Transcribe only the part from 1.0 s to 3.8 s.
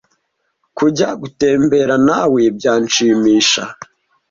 gutembera nawe byanshimisha.